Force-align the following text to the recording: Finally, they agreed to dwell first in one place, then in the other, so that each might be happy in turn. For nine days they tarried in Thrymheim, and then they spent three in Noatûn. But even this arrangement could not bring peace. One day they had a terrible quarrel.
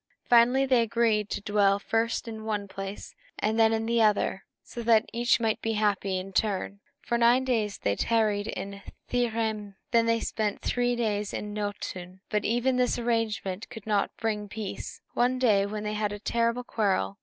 Finally, 0.27 0.65
they 0.65 0.81
agreed 0.81 1.29
to 1.29 1.41
dwell 1.43 1.77
first 1.77 2.27
in 2.27 2.43
one 2.43 2.67
place, 2.67 3.13
then 3.39 3.59
in 3.71 3.85
the 3.85 4.01
other, 4.01 4.43
so 4.63 4.81
that 4.81 5.05
each 5.13 5.39
might 5.39 5.61
be 5.61 5.73
happy 5.73 6.17
in 6.17 6.33
turn. 6.33 6.79
For 7.01 7.19
nine 7.19 7.43
days 7.43 7.77
they 7.77 7.95
tarried 7.95 8.47
in 8.47 8.81
Thrymheim, 9.11 9.57
and 9.59 9.75
then 9.91 10.07
they 10.07 10.19
spent 10.19 10.61
three 10.63 10.93
in 10.93 11.53
Noatûn. 11.53 12.21
But 12.31 12.45
even 12.45 12.77
this 12.77 12.97
arrangement 12.97 13.69
could 13.69 13.85
not 13.85 14.09
bring 14.17 14.49
peace. 14.49 15.01
One 15.13 15.37
day 15.37 15.65
they 15.65 15.93
had 15.93 16.11
a 16.11 16.17
terrible 16.17 16.63
quarrel. 16.63 17.19